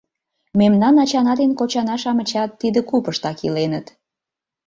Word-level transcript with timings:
Мемнан 0.59 0.95
ачана 1.03 1.33
ден 1.39 1.51
кочана-шамычат 1.59 2.49
тиде 2.59 2.79
купыштак 2.89 3.37
иленыт. 3.47 3.87